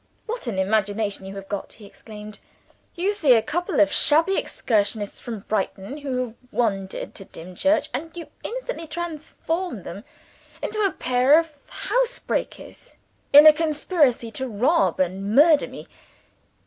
[0.25, 2.39] "What an imagination you have got!" he exclaimed.
[2.95, 8.09] "You see a couple of shabby excursionists from Brighton, who have wandered to Dimchurch and
[8.17, 10.03] you instantly transform them
[10.59, 12.95] into a pair of housebreakers
[13.31, 15.87] in a conspiracy to rob and murder me!